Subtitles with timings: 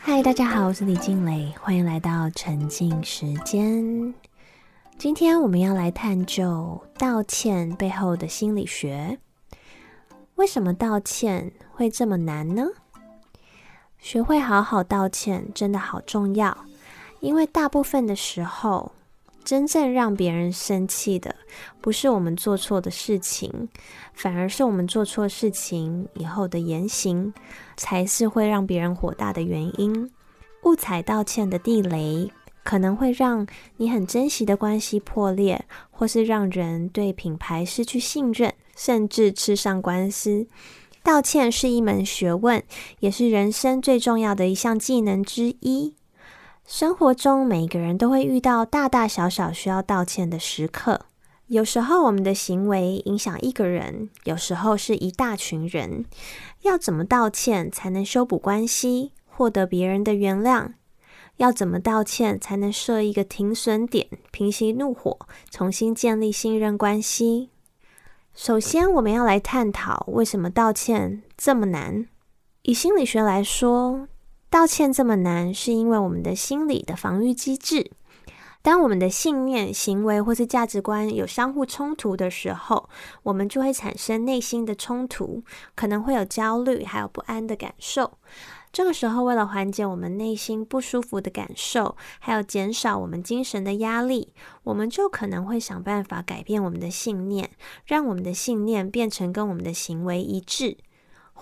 [0.00, 4.14] 嗨，大家好，我是李静蕾，欢迎来到沉浸时间。
[4.98, 9.18] 今天我们要来探究道歉背后的心理学。
[10.34, 12.66] 为什么道歉会这么难呢？
[13.98, 16.64] 学会好好道歉真的好重要，
[17.20, 18.92] 因为大部分的时候，
[19.44, 21.34] 真正让别人生气的，
[21.80, 23.68] 不是我们做错的事情，
[24.12, 27.32] 反而是我们做错事情以后的言行，
[27.76, 30.10] 才是会让别人火大的原因。
[30.64, 32.30] 误踩道歉的地雷，
[32.62, 33.46] 可能会让
[33.78, 40.46] 你很珍惜的关系破裂，或是让人对品牌失去信任，甚至吃上官司。
[41.02, 42.62] 道歉是一门学问，
[42.98, 45.94] 也是人生最重要的一项技能之一。
[46.72, 51.00] 生活中，每个人都会遇到大大小小需要道歉的时刻。
[51.48, 56.04] 有时候，我们的行为影响一个人；有时候，是一大群人。
[56.62, 60.74] 要怎么道歉才能修补关系，获得别人的原谅？
[61.38, 65.18] 要怎么道歉才能设一个停损点，平息怒火，
[65.50, 67.50] 重新建立信任关系？
[68.32, 72.06] 首先，我们要来探讨为什么道歉这么难。
[72.62, 74.06] 以心理学来说，
[74.50, 77.92] 道歉这么难，是因为我们的心理的防御机制。
[78.62, 82.88] 当我们的信念、行为或是价值观有相互冲突的时候，
[83.22, 85.44] 我们就会产生内心的冲突，
[85.76, 88.18] 可能会有焦虑还有不安的感受。
[88.72, 94.34] 这个时候，为了缓解我们内心不舒服的感受，还有减少我们精神的压力，
[94.64, 97.50] 我们就可能会想办法改变我们的信念，
[97.86, 100.76] 让我们的信念变成跟我们的行为一致，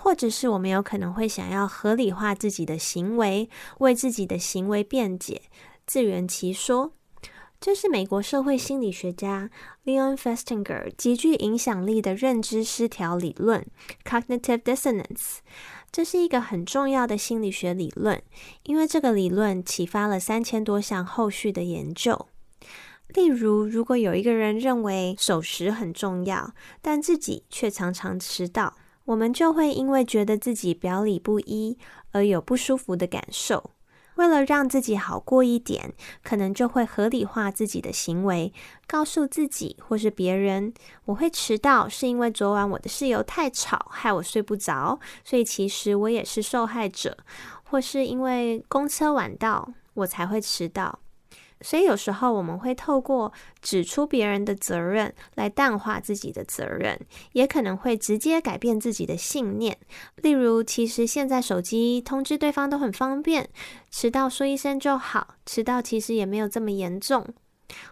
[0.01, 5.41] 或者是我们有可能会想要合理化自己的行为，为自己的行为辩解，
[5.85, 6.93] 自圆其说。
[7.59, 9.49] 这是美国社会心理学家
[9.83, 13.67] Leon Festinger 极具影响力的认知失调理论
[14.05, 15.39] （Cognitive Dissonance）。
[15.91, 18.23] 这是一个很重要的心理学理论，
[18.63, 22.27] 因为这个理论启发了三千多项后续的研究。
[23.09, 28.77] 例如，如果有一个人认为守时很重要，但自己却常常迟到，
[29.09, 31.77] 我们就会因为觉得自己表里不一
[32.11, 33.71] 而有不舒服的感受。
[34.15, 38.53] 为了让自己好过一点，可能就会合理化自己的行为，
[38.85, 40.73] 告诉自己或是别人
[41.05, 47.17] ：“我会迟到是因为昨晚我的室友太吵，害我睡不着，所以其实我也是受害者。”
[47.71, 50.99] 或是因为公车晚到，我才会迟到。
[51.61, 53.31] 所以有时候我们会透过
[53.61, 56.99] 指出别人的责任来淡化自己的责任，
[57.33, 59.77] 也可能会直接改变自己的信念。
[60.15, 63.49] 例如，其实现在手机通知对方都很方便，
[63.91, 67.25] 迟到说一声就好，迟到其实也没有这么严重。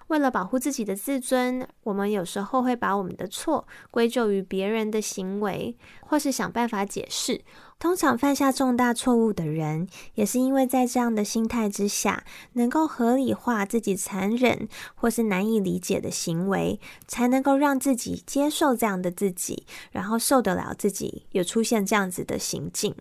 [0.07, 7.41] 为了保护自己的自尊，我们有时候会把我们的错归咎于别人的行为，或是想办法解释。
[7.79, 12.23] 通常犯下重大错误的人，也是因为在这样的心态之下，
[12.53, 22.95] 能够合理化自己残忍或是难以理解的行为，才能够让自己接受这样的自己，然后受得了自己有出现这样子的行径。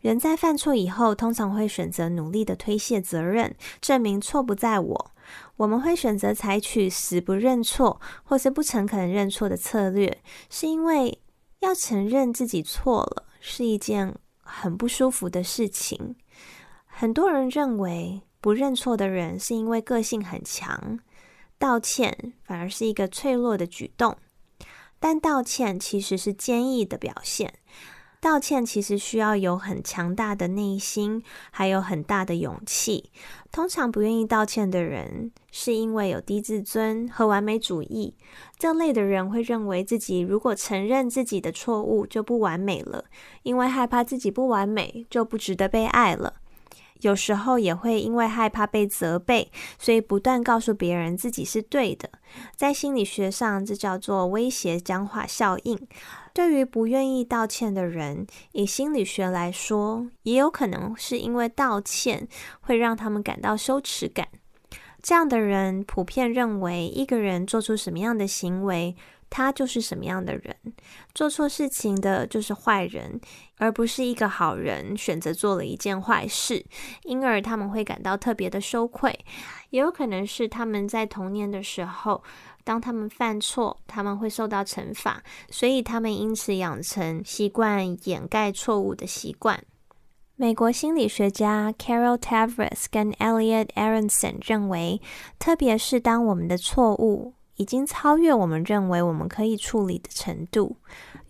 [0.00, 5.10] 人在犯错以后，通常会选择努力的推卸责任，证明错不在我。
[5.56, 11.20] 我们会选择采取死不认错或是不诚恳认错的策略，是因为
[11.60, 13.22] 要承认自己错了。
[13.48, 16.16] 是一件很不舒服的事情。
[16.84, 20.98] 很多人认为不认错的人是因为个性很强，
[21.56, 24.16] 道歉反而是一个脆弱的举动。
[24.98, 27.54] 但道歉其实是坚毅的表现。
[28.26, 31.22] 道歉其实需要有很强大的内心，
[31.52, 33.12] 还有很大的勇气。
[33.52, 38.16] 通常不愿意道歉的人，是因为有低自尊和完美主义。
[38.58, 43.04] 这类的人会认为自己如果承认自己的错误，就不完美了，
[43.44, 46.34] 因为害怕自己不完美，就不值得被爱了。
[47.02, 52.10] 有时候也会因为害怕被责备，所以不断告诉别人自己是对的。
[52.56, 55.78] 在心理学上，这叫做威胁僵化效应。
[56.36, 62.28] 对于不愿意道歉的人，以心理学来说，也有可能是因为道歉
[62.60, 64.28] 会让他们感到羞耻感。
[65.00, 68.94] 这样的人普遍认为，一个人做出什么样的行为。
[69.28, 70.56] 他就是什么样的人，
[71.12, 73.20] 做错事情的就是坏人，
[73.58, 76.64] 而不是一个好人选择做了一件坏事，
[77.02, 79.18] 因而他们会感到特别的羞愧。
[79.70, 82.22] 也有可能是他们在童年的时候，
[82.64, 89.62] 当他们犯错，他们会受到惩罚，所以他们因此养成习惯掩盖错误的习惯。
[90.36, 95.00] 美国心理学家 Carol Tavris 跟 Elliot Aronson 认为，
[95.38, 97.32] 特别是当我们的错误。
[97.58, 100.76] 已经超越我们认为我们可以处理的程度，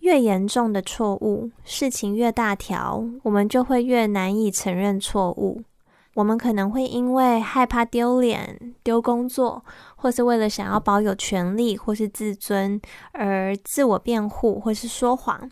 [0.01, 5.63] 越严重的错误，事情越大条，我们就会越难以承认错误。
[6.17, 9.63] 我们可能会因为害怕丢脸、丢工作，
[9.97, 12.81] 或是为了想要保有权利或是自尊
[13.11, 15.47] 而自我辩护或是说谎，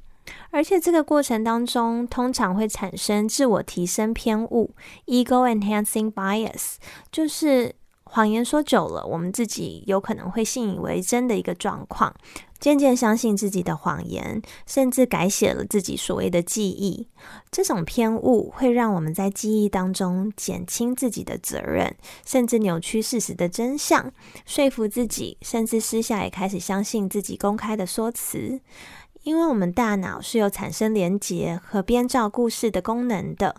[0.50, 4.72] 而且这个过程当中通常会产生自我提升偏误
[5.06, 6.78] （ego enhancing bias），
[7.12, 7.76] 就是
[8.06, 12.12] 谎言说久了，我们自己有可能会信以为真的一个状况。
[12.60, 17.08] 渐渐相信自己的谎言，甚至改写了自己所谓的记忆。
[17.52, 24.12] 这种偏误会让我们在记忆当中减轻自己的责任，甚至扭曲事实的真相，
[24.46, 28.60] 说服自己，甚至私下也开始相信自己公开的说辞。
[29.24, 33.56] 因为我们大脑是有产生连结和编造故事的功能的。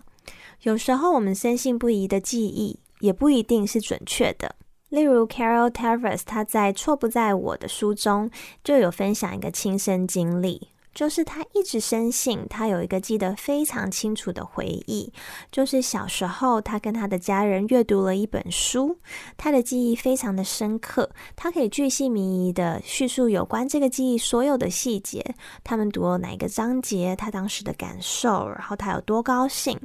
[0.61, 4.55] 有时候我们深信不疑的记忆，也不一定是准确的。
[4.89, 8.31] 例如，Carol Tavis 他在《错不在我》的书中
[8.63, 15.11] 就有分享一个亲身经历，就是他一直深信他有一个记得非常清楚的回忆，
[15.51, 18.97] 就是小时候他跟他的家人阅读了一本书，
[19.35, 25.35] 他的记忆非常的深刻，他可以巨细靡遗的叙述有关这个记忆所有的细节，
[25.65, 29.77] 他们读了哪一个章节，他当时的感受，然后他有多高兴。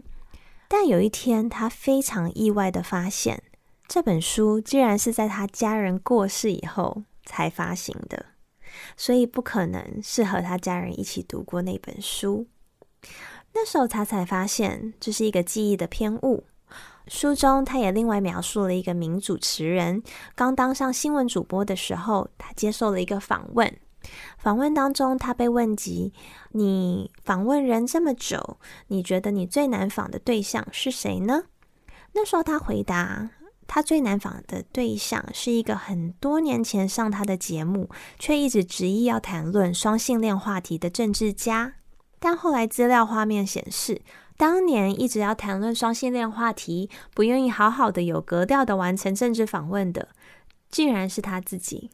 [0.68, 3.42] 但有一天，他非常意外的发现。
[3.92, 8.24] 这本书竟然是在他家人过世以后才发行的，
[8.96, 12.46] 所以不可能是和他家人一起读过那本书。
[13.52, 16.44] 那时候他才发现这是一个记忆的偏误。
[17.06, 20.02] 书中他也另外描述了一个名主持人
[20.34, 23.76] 刚当上新闻主播的时候，他接受了一个访问。
[24.38, 26.14] 访问当中，他被问及
[26.52, 31.42] ：“你访问人这么久，你觉得你最难访的对象是谁呢？”
[32.14, 33.32] 那时候他回答。
[33.74, 37.88] 他最难访的对象是一个很多年前上他的节目，
[38.18, 41.76] 却一直执意要谈论双性恋话题的政治家。
[42.18, 44.02] 但后来资料画面显示，
[44.36, 50.10] 当年一直要谈论双性恋话题，不愿意好好的有格调的完成政治访问的，
[50.70, 51.90] 竟然是他自己。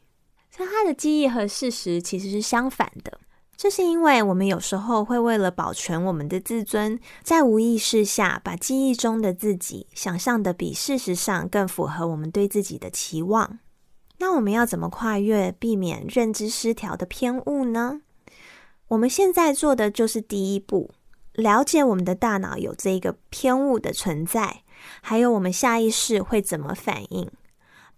[0.50, 3.20] 所以他的记忆和事实其实是相反的。
[3.58, 13.58] 这是因为我们有时候会为了保全我们的自尊，在无意识下把记忆中的自己想象的比事实上更符合我们对自己的期望。
[14.18, 18.00] 那我们要怎么跨越、避免认知失调的偏误呢？
[18.86, 20.92] 我们现在做的就是第一步，
[21.32, 24.62] 了解我们的大脑有这一个偏误的存在，
[25.00, 27.28] 还有我们下意识会怎么反应。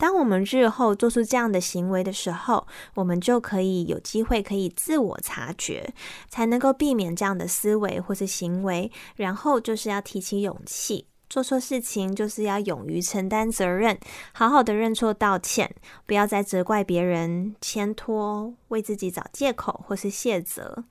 [0.01, 5.93] 当我们日后做出这样的行为的时候，我们就可以有机会可以自我察觉，
[6.31, 8.91] 才能够避免这样的思维或是行为。
[9.17, 13.99] 然后就是要提起勇气，做错事情就是要勇于承担责任，
[14.33, 15.75] 好好的认错道歉，
[16.07, 20.85] 不要再责怪别人、牵拖、为自己找借口或是卸责。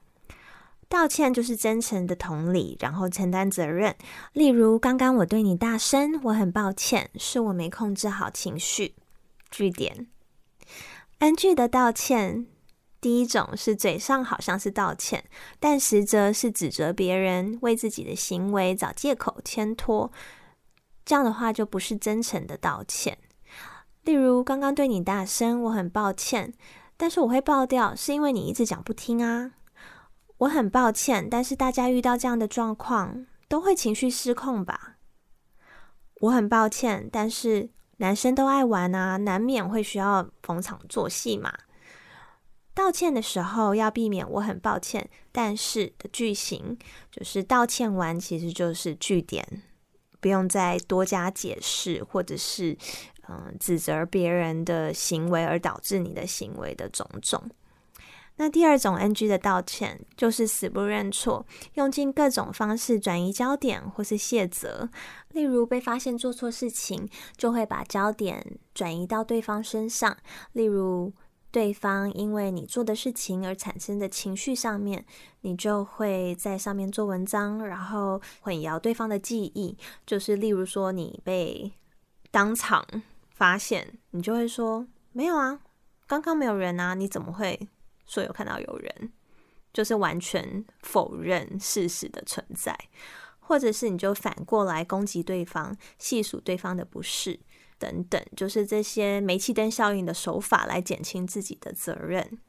[0.88, 3.96] 道歉就是真诚的同理，然后承担责任。
[4.34, 8.96] 例如，刚刚我对你大声，我很抱歉，是我没控制好情绪。
[9.52, 10.08] 据点
[11.20, 12.46] ，NG 的道歉，
[13.02, 15.24] 第一种是嘴上好像是道歉，
[15.60, 20.12] 但实则是指责别人，为自己的行为找借口、牵拖。
[21.06, 23.18] 这样的话就不是真诚的道歉。
[24.04, 26.54] 例如，刚刚对你大声，我很抱歉，
[26.96, 29.54] 但是我会爆掉，是因为你一直讲不听啊。
[30.38, 34.98] 我很抱歉，但是大家遇到这样的状况都会情绪失控吧？
[36.22, 41.54] 我很抱歉，但是男生都爱玩啊，难免会需要逢场作戏嘛。
[42.74, 46.78] 道歉的时候要避免“我很抱歉，但是”的句型，
[47.12, 49.64] 就是道歉完其实就是句点，
[50.22, 52.78] 不用再多加解释，或者是
[53.28, 57.44] 嗯指责别人的行为而导致你的行为的种种。
[58.42, 64.90] 那第二种 NG 的道歉，就是死不认错，用尽各种方式转移焦点或是卸责。
[65.34, 70.16] 例如被发现做错事情，就会把焦点转移到对方身上。
[70.54, 71.12] 例如
[71.52, 75.06] 对方因为你做的事情而产生的情绪上面，
[75.42, 79.78] 你就会在上面做文章，然后混淆对方的记忆。
[80.06, 81.74] 就是例如说你被
[82.32, 82.86] 当场
[83.32, 85.60] 发现，你就会说没有啊，
[86.08, 87.68] 刚刚没有人啊，你怎么会？
[88.10, 89.14] 说有看到有人，
[89.72, 92.78] 就是完全否认事实的存在，
[93.40, 97.40] 或者是你就反过来攻击对方，细数对方的不是
[97.78, 102.40] 等等，就是这些煤气灯效应的手法来减轻自己的责任。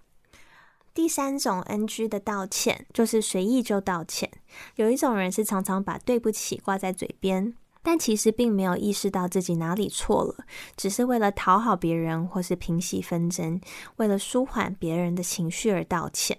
[0.92, 4.28] 第三种 NG 的道歉，就是随意就道歉。
[4.76, 7.54] 有一种人是常常把对不起挂在嘴边。
[7.82, 10.44] 但其实并没有意识到自己哪里错了，
[10.76, 13.60] 只是为了讨好别人或是平息纷争，
[13.96, 16.38] 为了舒缓别人的情绪而道歉。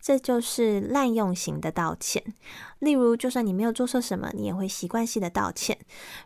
[0.00, 2.24] 这就是滥用型的道歉。
[2.78, 5.76] 例如，就算你没有做错什么，你也会习惯性的道歉。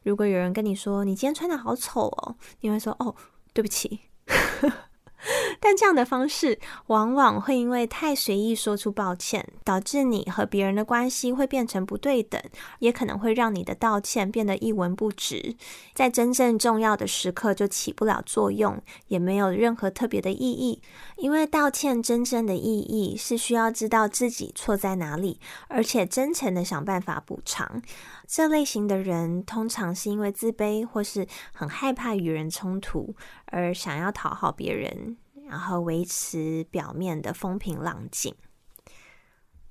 [0.04, 3.16] 如果有人跟你说你今天穿的好丑哦，你会说哦，
[3.52, 4.02] 对不起。
[5.60, 12.40] 但这样的方式往往会因为太随意说出抱歉，导致你和别人的关系会变成不对等，
[12.80, 15.56] 也可能会让你的道歉变得一文不值，
[15.94, 20.80] 在真正重要的时刻就起不了作用，也没有任何特别的意义。
[21.16, 27.80] 因为道歉真正的意义是需要知道自己错在哪里，而且真诚的想办法补偿。
[28.26, 33.14] 这类型的人通常是因为自卑或是很害怕与人冲突，
[33.46, 35.16] 而想要讨好别人。
[35.46, 38.34] 然后维持表面的风平浪静。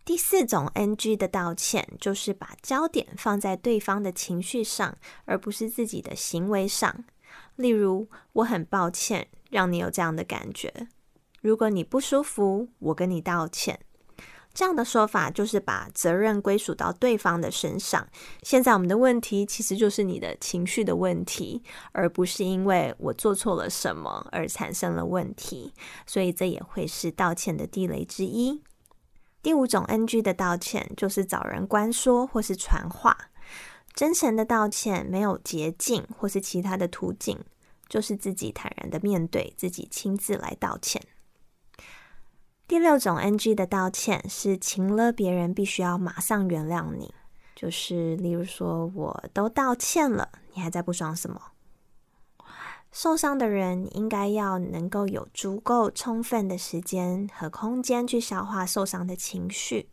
[0.05, 4.95] 第四种 NG 的道歉，就是把焦点放在对方的情绪上，
[5.25, 7.03] 而不是自己的行为上。
[7.55, 10.87] 例如，我很抱歉让你有这样的感觉。
[11.41, 13.79] 如果你不舒服，我跟你道歉。
[14.53, 18.07] 这样的说法就是把责任归属到对方的身上。
[18.43, 25.73] 现在我们的问题其实就是你的情绪的问题，而不是因为我做错了什么而产生了问题。
[26.05, 28.61] 所以这也会是道歉的地雷之一。
[29.41, 33.17] 第五种 NG 的道歉就是找人关说或是传话。
[33.93, 37.39] 真诚的道歉没有捷径或是其他的途径，
[37.89, 41.01] 就是自己坦然的面对，自己亲自来道歉。
[42.73, 47.13] 第六种 NG 的道歉是请了别人必须要马上原谅你，
[47.55, 51.39] 就是例如说我都道歉了，你还在不爽什么？
[52.91, 59.89] 受伤的人应该要能够有足够充分的时间和空间去消化受伤的情绪。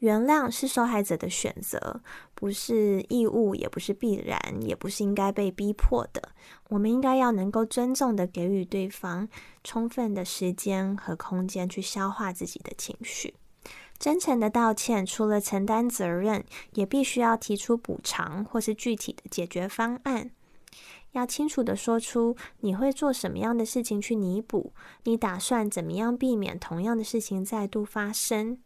[0.00, 2.02] 原谅是受害者的选择，
[2.34, 6.30] 不是义务，也不是必然，也不是应该被逼迫的。
[6.68, 9.28] 我们应该要能够尊重的给予对方
[9.62, 13.34] 充分的时间和空间去消化自己的情绪。
[13.98, 16.42] 真诚的道歉，除了承担责任，
[16.72, 20.30] 也必须要提出补偿或是具体的解决方案。
[21.12, 24.72] 要清楚的说出你会做什么样的事情去弥补，
[25.04, 28.58] 你打算怎么样避免同样的事情再度发生。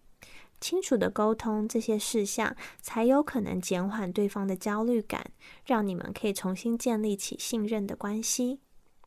[0.61, 5.27] 清楚的沟通这些事项，才有可能减缓对方的焦虑感，
[5.67, 8.61] 让你们可以重新建立起信任的关系。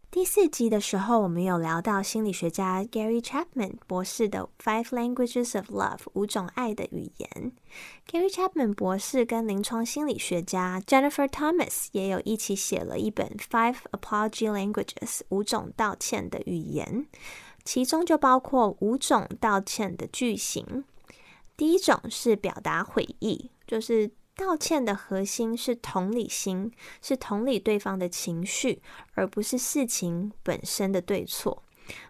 [0.09, 7.51] 第四集的时候，我们有聊到心理学家 Gary Chapman 博士的 Five Languages of Love 五种爱的语言。
[8.09, 17.05] Gary Chapman 博士跟临床心理学家 Jennifer Thomas 也有一起写了一本 Five Apology Languages 五种道歉的语言，
[17.65, 20.85] 其中就包括五种道歉的句型。
[21.57, 26.71] 第一种是表达悔意，就是道歉的核心是同理心，
[27.01, 28.79] 是同理对方的情绪，
[29.15, 31.63] 而不是事情本身的对错。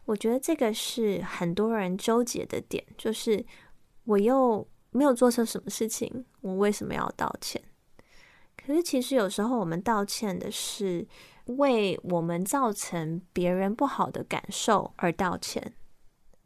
[0.03, 3.45] 我觉得这个是很多人纠结的点，就是
[4.03, 7.63] 我又没有做错什么事情，我为什么要道歉？
[8.57, 11.07] 可是其实有时候我们道歉的是
[11.45, 15.73] 为我们造成别人不好的感受而道歉，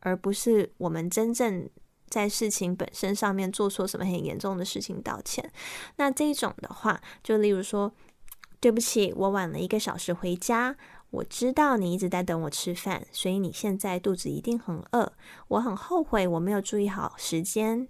[0.02, 1.68] 而不是我们真正。
[2.12, 5.52] 在事情本身上面做错什么很严重的事情道歉，
[5.96, 7.94] 那这种的话，就例如说，
[8.60, 10.76] 对不起，我晚了一个小时回家，
[11.10, 15.14] 我知道你一直在等我吃饭，所以你现在肚子一定很饿，
[15.48, 17.88] 我很后悔我没有注意好时间，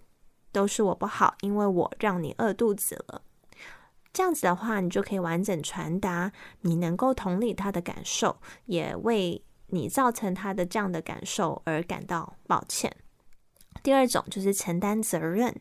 [0.52, 3.24] 都是我不好，因为我让你饿肚子了。
[4.14, 12.96] 这样子的话，你就可以完整传达你能够同理他的感受，也为你造成他的这样的感受而感到抱歉。
[13.84, 15.56] 第二种就是承担责任。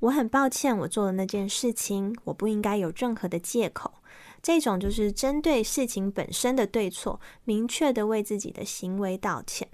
[0.00, 3.94] 我很抱歉，我做了那件事情，我不应该有任何的借口。
[4.42, 9.68] 这种就是针对事情本身的对错，明确的为自己的行为道歉。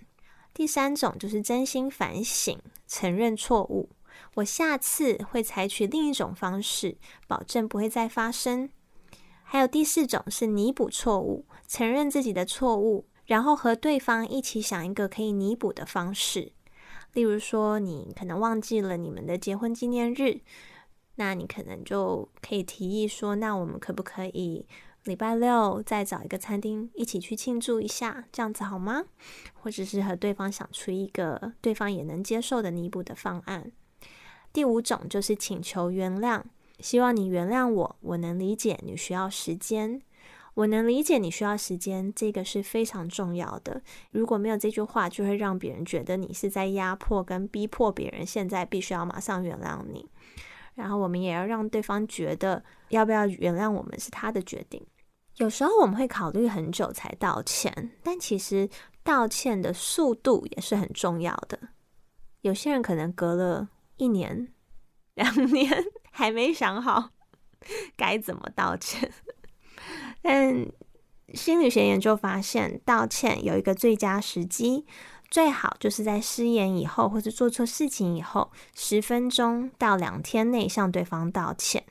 [0.54, 3.90] 第三种就是真心反省，承认错误。
[4.34, 6.96] 我下次会采取另一种方式，
[7.26, 8.70] 保证不会再发生。
[9.42, 16.52] 还有第四种是弥补错误，承认自己的错误，然后和对方一起想一个可以弥补的方式。
[17.12, 20.40] 例如说，你可能忘记了你们的结婚纪念日，
[21.16, 24.66] 那你可能就可以提议说，那我们可不可以
[25.04, 29.04] 礼拜六再找一个餐厅一起去庆祝一下，这样子好吗？
[29.54, 33.70] 或者是和对方想出一个对方也能接受的弥补的方案。
[34.52, 36.42] 第五种就是请求原谅，
[36.78, 40.00] 希望你原谅我，我能理解你需要时间。
[40.54, 43.82] 我能理解你需要时间，这个是非常重要的。
[44.10, 50.08] 如果没有这句话，就会让别人觉得你是在压迫跟逼迫别人，现在必须要马上原谅你。
[50.74, 54.86] 然后我们也要让对方觉得，要不要原谅我们是他的决定。
[55.36, 58.68] 有时候我们会考虑很久才道歉，但其实
[59.02, 61.58] 道歉的速度也是很重要的。
[62.42, 64.52] 有些人可能隔了一年、
[65.14, 65.70] 两年
[66.12, 67.10] 还没想好
[67.96, 69.10] 该怎么道歉。
[70.22, 70.66] 但
[71.34, 74.86] 心理学研究发现，道歉有一个最佳时机，
[75.30, 81.84] 最好就是在失言以后或者做错事情以后十分钟到两天内向对方道歉。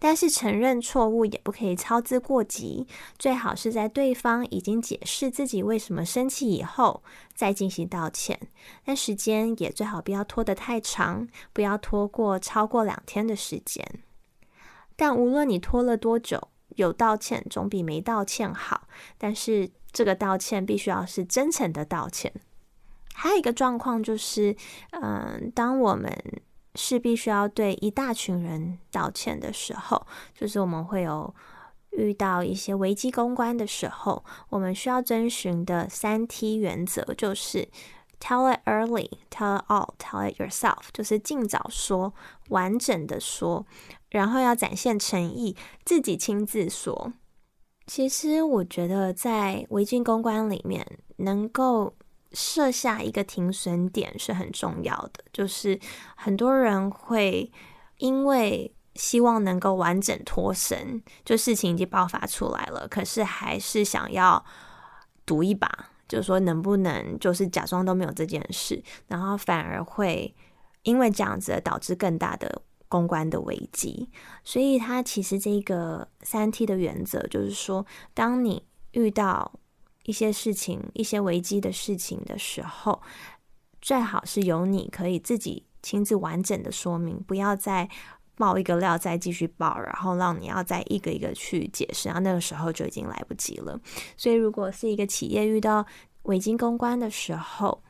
[0.00, 2.86] 但是承认错误也不可以操之过急，
[3.18, 7.02] 最好是在对方已经解释自己为什么生气以后
[7.34, 8.38] 再进行道歉。
[8.84, 13.82] 但时间也最好不要拖得太长，不要拖过超过两天的时间。
[14.94, 18.88] 但无论你拖了多久，有道歉总比没道歉好。
[19.18, 22.32] 但是这个道歉必须要是真诚的道歉。
[23.14, 24.56] 还有一个状况就是，
[24.90, 26.12] 嗯，当我们
[26.74, 31.32] 是必须要对一大群人道歉的时候，就是我们会有
[31.90, 37.68] 遇到一些危机公关的时候，我们需要遵循的三 T 原则就是
[38.20, 42.14] Tell it early, tell it all, tell it yourself，就是尽早说，
[42.48, 43.66] 完整的说，
[44.14, 47.12] 然后要展现诚意，自己亲自说。
[47.86, 51.94] 其实我觉得在危机公关里面，能够。
[52.36, 55.78] 设下一个停损点是很重要的，就是
[56.16, 57.48] 很多人会
[57.98, 64.44] 因为希望能够完整脱身，就事情已经爆发出来了，可是还是想要
[65.24, 65.70] 赌一把，
[66.08, 70.34] 就是说能不能就是假装都没有这件事，然后反而会
[70.82, 72.62] 因为这样子导致更大的
[72.94, 74.08] 公关的危机。
[74.44, 79.58] 所以，他其实这个三 T 的原则就是说，当你遇到
[80.04, 83.02] 一些事情、一些危机的事情的时候，
[83.82, 87.88] 最好是由你可以自己亲自完整的说明，不要再
[88.36, 93.80] 爆一个料再继续爆，然后让你要再一个一个去解释，然后那个时候就已经来不及了。
[94.16, 95.84] 所以，如果是一个企业遇到
[96.22, 97.82] 违金公关的时候，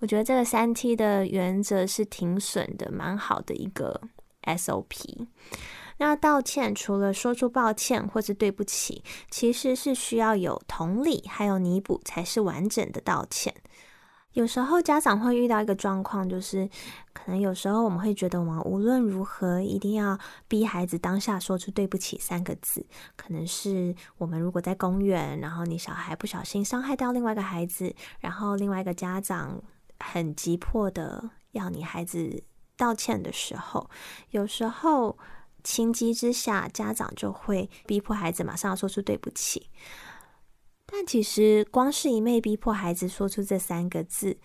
[0.00, 4.00] 我觉得这个三 T 的原则是挺损的，蛮好的一个
[4.42, 5.26] SOP。
[5.98, 13.54] 那道歉除了说出抱歉或是对不起，其实是需要有同理，还有弥补，才是完整的道歉。
[14.32, 16.70] 有时候家长会遇到一个状况，就是
[17.12, 22.86] 可能有时候我们会觉得，我们无论如何一定要逼孩子当下说出对不起三个字。
[23.16, 29.60] 可能是我们如果在公园，然后你小孩不小心伤害到另外一个孩子，然后另外一个家长
[29.98, 32.42] 很急迫的要你孩子
[32.80, 33.90] 道歉的时候，
[34.30, 35.18] 有时候。
[35.62, 39.68] 情急之下，家长就会逼迫孩子马上要说出对不起。
[40.86, 44.38] 但其实，光是一昧逼迫孩子说出这三个字，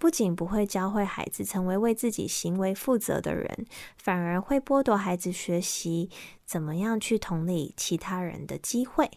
[0.00, 3.64] 不仅不会教会孩子成为为自己行为负责的人，
[3.96, 6.10] 反而会剥夺孩子学习
[6.44, 9.08] 怎么样去同理其他人的机会。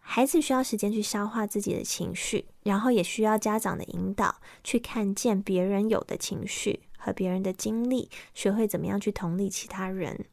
[0.00, 10.24] 孩子需要时间去消化自己的情绪，然后也需要家长的引导，去看见别人有的情绪和别人的经历，学会怎么样去同理其他人。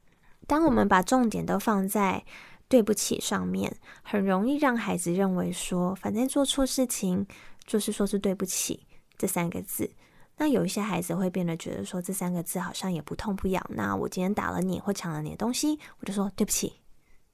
[0.46, 2.24] 当我们把重点都放在
[2.68, 7.26] 对不起上面，很容易让孩子认为说，反正做错事情
[7.66, 8.86] 就是说是对不起
[9.18, 9.90] 这三个字。
[10.38, 13.66] 那有一些孩子会变得觉得说，这三个字好像也不痛不痒。
[13.70, 16.74] 那我今天打了你或抢了你的东西，我就说对不起，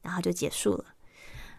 [0.01, 0.85] 然后就结束了。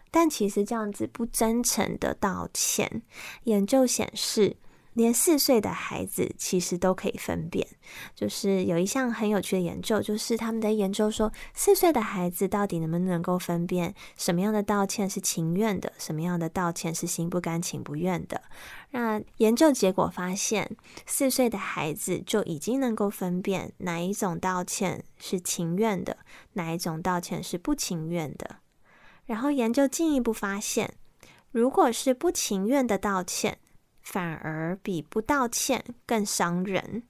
[0.09, 3.03] 但其实这样子不真诚的道歉，
[3.43, 4.57] 研究显示。
[4.97, 7.67] 连四岁的孩子其实都可以分辨，
[8.15, 18.41] 就是有一项很有趣的研究，就是他们的研究说，四岁的孩子到底能不能够分辨什么样的道歉是情愿的，什么样的道歉是心不甘情不愿的。
[18.89, 26.17] 那研究结果发现，四岁的孩子就已经能够分辨哪一种道歉是情愿的，
[26.53, 28.55] 哪一种道歉是不情愿的。
[29.27, 30.95] 然后研究进一步发现，
[31.51, 33.59] 如果是不情愿的道歉，
[34.09, 37.03] 反而比不道歉更伤人，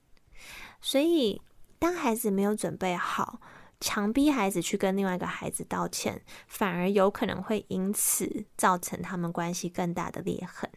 [0.80, 1.40] 所以
[1.78, 3.40] 当孩子没有准备好，
[3.78, 10.68] 强逼孩子去跟另外一个孩子道歉，反而有可能会因此造成他们关系更大的裂痕。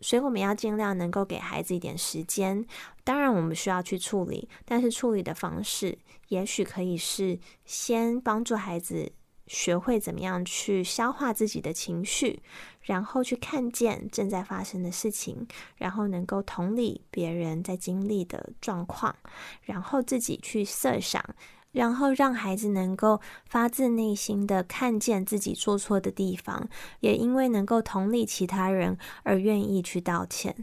[0.00, 2.64] 所以我们要尽量能够给孩子一点时间，
[3.02, 9.10] 当然我们需要去处理，但是处理的方式也许可以是先帮助孩子。
[9.48, 12.40] 学会怎么样去消化自己的情绪，
[12.82, 19.16] 然后去看见正在发生的事情，然后能够同理别人在经历的状况，
[19.62, 21.24] 然后自己去设想，
[21.72, 26.68] 然后让孩子能够发自内心的看见自己做错的地方，
[27.00, 30.54] 也因为能够同理其他人而愿意去道歉。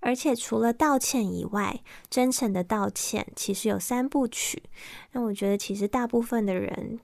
[0.00, 4.62] 而且除了道歉以外，真诚的道歉其实有三部曲。
[5.12, 7.00] 那我觉得其实大部分的人。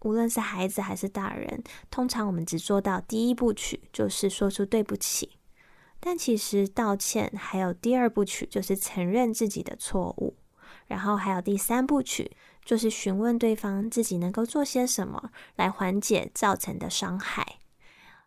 [0.00, 5.38] 无论是孩子还是大人，通常我们只做到第一步曲，就是说出对不起。
[5.98, 10.36] 但其实道歉还有第二部曲，就是承认自己的错误，
[10.86, 17.58] 然后还有第三部曲，就是询问对方自己能够做些什么来缓解造成的伤害。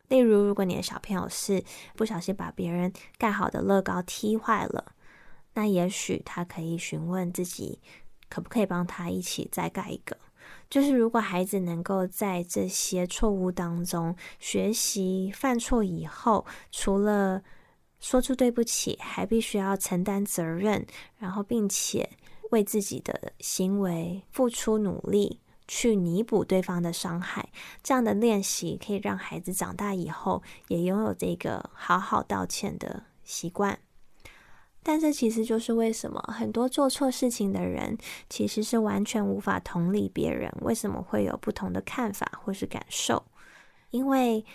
[0.09, 1.63] 例如，如果你的小朋友是
[1.95, 4.93] 不小心把别人盖好的乐高踢坏了，
[5.55, 7.79] 那也许他可以询问自己，
[8.29, 10.15] 可不可以帮他一起再盖一个。
[10.73, 17.43] 就是如果孩子能够在这些错误当中学习，犯错以后，除了
[17.99, 20.83] 说出对不起，还必须要承担责任，
[21.19, 22.09] 然后并且
[22.49, 27.49] 为自己的行为付出努力，去弥补对方的伤害。
[27.83, 33.77] 这样的练习可以让孩子长大以后也拥有这个好好道歉的习惯。
[34.83, 37.97] 但这其实就是为什么很多做错事情的人，
[38.29, 43.23] 其实是完全无法同理别人为什么会有不同的看法或是感受。
[43.91, 44.45] 因为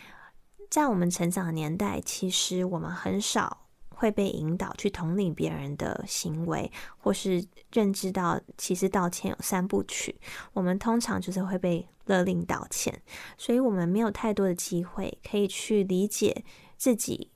[0.69, 10.21] 在我们成长的年代，其实我们很少会被引导去同理别人的行为，或是认知到其实道歉有三部曲。
[10.53, 13.03] 我们通常就是会被勒令道歉，
[13.37, 16.45] 所以我们没有太多的机会可以去理解
[16.77, 17.31] 自己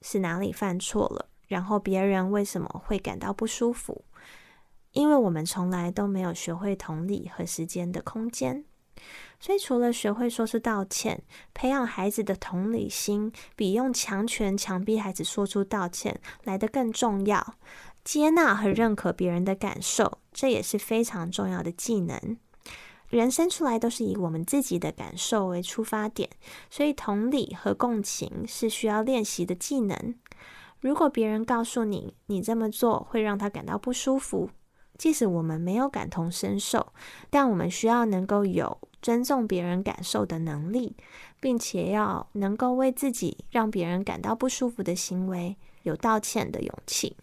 [0.00, 1.28] 是哪里犯错了。
[1.52, 4.06] 然后别人为什么会感到不舒服？
[4.92, 8.64] 因为我们从来都没有学会同理和时间的空间，
[9.38, 17.54] 所以除了学会说出道歉，培养孩子的同理心，比用强权强逼孩子说出道歉来得更重要。
[18.02, 22.38] 接纳和认可别人的感受，这也是非常重要的技能。
[23.08, 26.30] 人生出来都是以我们自己的感受为出发点，
[26.70, 30.14] 所以同理和共情是需要练习的技能。
[30.82, 34.50] 如果别人告诉你，你这么做会让他感到不舒服，
[34.98, 36.92] 即使我们没有感同身受，
[37.30, 40.96] 但我们需要能够有尊重别人感受的能力，
[41.38, 47.16] 并且要能够为自己让别人感到不舒服的行为有道歉的勇气。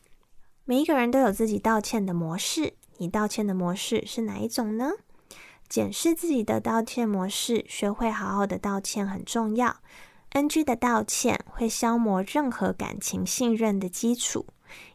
[0.63, 4.91] 每一个人都有自己道歉的模式，你道歉的模式是哪一种呢？
[5.67, 9.75] 检视自己的道歉模式，学会好好的道歉很重要。
[10.31, 14.45] NG 的道歉会消磨任何感情信任的基础，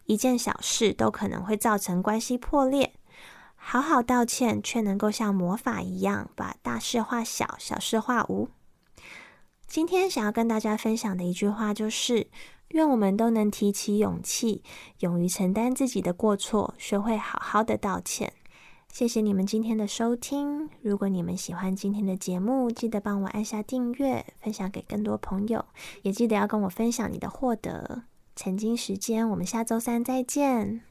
[0.04, 2.94] 一件小事都可能会造成关系破裂。
[3.56, 8.48] 好好道歉，却能够像魔法一样把大事化小，小事化无。
[9.66, 12.28] 今天想要跟大家分享的一句话就是：
[12.68, 14.62] 愿我们都能提起勇气，
[15.00, 18.32] 勇于承担自己的过错，学会好好的道歉。
[18.94, 20.70] 谢谢你们今天的收听。
[20.80, 25.64] 如果你们喜欢今天的节目，记得帮我按下订阅，分享给更多朋友，
[26.02, 28.04] 也记得要跟我分享你的获得。
[28.36, 30.82] 曾经时间，我们下周三再见。